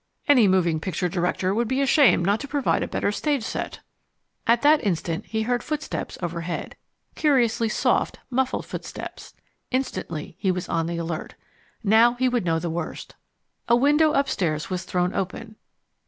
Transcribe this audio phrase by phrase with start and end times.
[0.27, 3.81] "Any moving picture director would be ashamed not to provide a better stage set."
[4.47, 6.75] At that instant he heard footsteps overhead.
[7.13, 9.35] Curiously soft, muffled footsteps.
[9.69, 11.35] Instantly he was on the alert.
[11.83, 13.13] Now he would know the worst.
[13.69, 15.55] A window upstairs was thrown open.